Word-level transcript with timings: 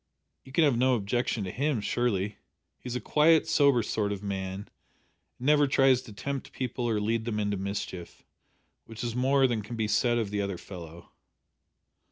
You 0.43 0.51
can 0.51 0.63
have 0.63 0.79
no 0.79 0.95
objection 0.95 1.43
to 1.43 1.51
him 1.51 1.79
surely. 1.79 2.39
He's 2.79 2.95
a 2.95 2.99
quiet, 2.99 3.47
sober 3.47 3.83
sort 3.83 4.11
of 4.11 4.23
man, 4.23 4.67
and 5.37 5.45
never 5.45 5.67
tries 5.67 6.01
to 6.01 6.11
tempt 6.11 6.53
people 6.53 6.89
or 6.89 6.99
lead 6.99 7.25
them 7.25 7.39
into 7.39 7.55
mischief 7.57 8.23
which 8.85 9.03
is 9.03 9.15
more 9.15 9.45
than 9.45 9.61
can 9.61 9.75
be 9.75 9.87
said 9.87 10.17
of 10.17 10.31
the 10.31 10.41
other 10.41 10.57
fellow." 10.57 11.11